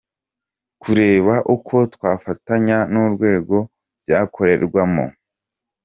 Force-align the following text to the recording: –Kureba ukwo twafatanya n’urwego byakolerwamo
–Kureba 0.81 1.35
ukwo 1.53 1.77
twafatanya 1.93 2.77
n’urwego 2.91 3.57
byakolerwamo 4.03 5.05